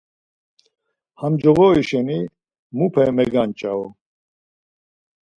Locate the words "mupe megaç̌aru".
2.77-3.87